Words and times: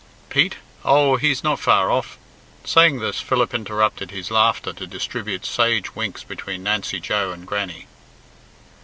"Pete! 0.29 0.55
oh! 0.83 1.17
he's 1.17 1.43
not 1.43 1.59
far 1.59 1.91
off." 1.91 2.17
Saying 2.65 2.97
this, 3.01 3.19
Philip 3.21 3.53
interrupted 3.53 4.09
his 4.09 4.31
laughter 4.31 4.73
to 4.73 4.87
distribute 4.87 5.45
sage 5.45 5.93
winks 5.95 6.23
between 6.23 6.63
Nancy 6.63 6.99
Joe 6.99 7.31
and 7.31 7.45
Grannie. 7.45 7.85